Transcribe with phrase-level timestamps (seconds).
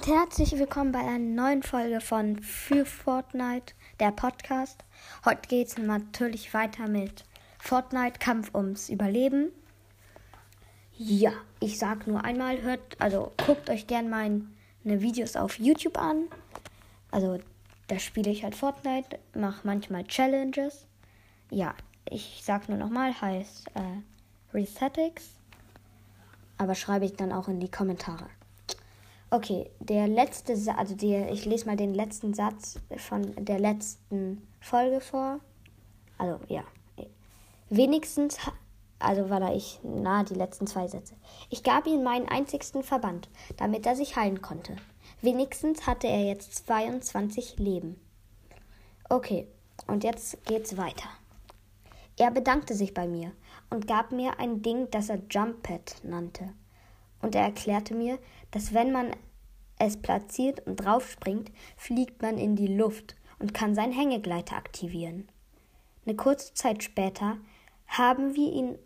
[0.00, 4.82] Herzlich willkommen bei einer neuen Folge von Für Fortnite, der Podcast.
[5.24, 7.26] Heute geht es natürlich weiter mit
[7.58, 9.52] Fortnite Kampf ums Überleben.
[10.96, 16.24] Ja, ich sag nur einmal, hört, also guckt euch gerne meine Videos auf YouTube an.
[17.10, 17.38] Also
[17.88, 20.86] da spiele ich halt Fortnite, mache manchmal Challenges.
[21.50, 21.74] Ja,
[22.08, 25.32] ich sag nur nochmal, heißt äh, Resetics.
[26.56, 28.26] Aber schreibe ich dann auch in die Kommentare.
[29.34, 34.46] Okay, der letzte Satz, also der, ich lese mal den letzten Satz von der letzten
[34.60, 35.40] Folge vor.
[36.18, 36.64] Also, ja.
[37.70, 38.36] Wenigstens,
[38.98, 41.14] also war da ich, na, die letzten zwei Sätze.
[41.48, 44.76] Ich gab ihm meinen einzigsten Verband, damit er sich heilen konnte.
[45.22, 47.98] Wenigstens hatte er jetzt 22 Leben.
[49.08, 49.48] Okay,
[49.86, 51.08] und jetzt geht's weiter.
[52.18, 53.32] Er bedankte sich bei mir
[53.70, 56.50] und gab mir ein Ding, das er Jump Pad nannte
[57.22, 58.18] und er erklärte mir,
[58.50, 59.12] dass wenn man
[59.84, 65.28] es platziert und draufspringt, fliegt man in die Luft und kann seinen Hängegleiter aktivieren.
[66.06, 67.36] Eine kurze Zeit später
[67.88, 68.78] haben wir ihn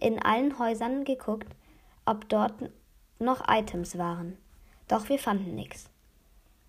[0.00, 1.48] in allen Häusern geguckt,
[2.04, 2.70] ob dort
[3.18, 4.36] noch Items waren.
[4.86, 5.88] Doch wir fanden nichts.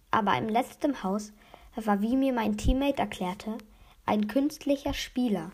[0.09, 1.33] Aber im letzten Haus
[1.75, 3.57] war, wie mir mein Teammate erklärte,
[4.05, 5.51] ein künstlicher Spieler.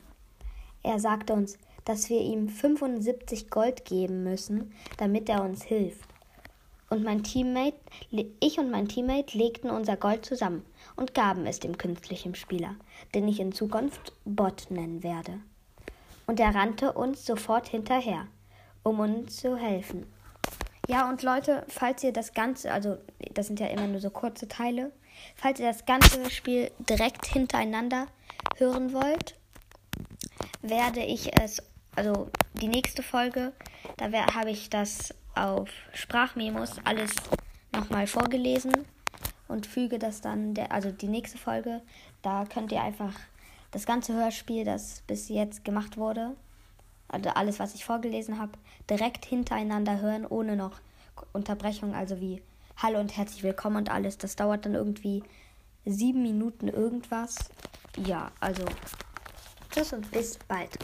[0.84, 6.15] Er sagte uns, dass wir ihm 75 Gold geben müssen, damit er uns hilft.
[6.90, 7.78] Und mein Teammate,
[8.40, 12.76] ich und mein Teammate legten unser Gold zusammen und gaben es dem künstlichen Spieler,
[13.14, 15.40] den ich in Zukunft Bot nennen werde.
[16.28, 18.28] Und er rannte uns sofort hinterher,
[18.84, 20.06] um uns zu helfen.
[20.88, 22.98] Ja, und Leute, falls ihr das Ganze, also
[23.34, 24.92] das sind ja immer nur so kurze Teile,
[25.36, 28.06] falls ihr das ganze Spiel direkt hintereinander
[28.58, 29.36] hören wollt,
[30.62, 31.62] werde ich es
[31.96, 33.54] also die nächste Folge,
[33.98, 37.12] da habe ich das auf Sprachmemos alles
[37.74, 38.74] nochmal vorgelesen
[39.48, 41.82] und füge das dann, der, also die nächste Folge,
[42.22, 43.14] da könnt ihr einfach
[43.72, 46.36] das ganze Hörspiel, das bis jetzt gemacht wurde,
[47.08, 48.54] also alles, was ich vorgelesen habe,
[48.90, 50.80] direkt hintereinander hören, ohne noch
[51.34, 52.42] Unterbrechung, also wie
[52.78, 54.18] Hallo und herzlich willkommen und alles.
[54.18, 55.24] Das dauert dann irgendwie
[55.86, 57.36] sieben Minuten irgendwas.
[58.06, 58.66] Ja, also
[59.72, 60.78] tschüss und bis bald.